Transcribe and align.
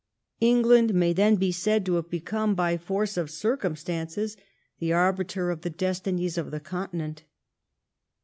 England 0.39 0.95
may 0.95 1.13
then 1.13 1.35
be 1.35 1.51
said 1.51 1.85
to 1.85 1.93
have 1.93 2.09
become 2.09 2.55
by 2.55 2.75
force 2.75 3.17
of 3.17 3.29
circumstances 3.29 4.35
tbe 4.81 4.91
arbiter 4.95 5.51
of 5.51 5.61
the 5.61 5.69
destinies 5.69 6.39
of 6.39 6.49
the 6.49 6.59
conti* 6.59 6.97
nent. 6.97 7.19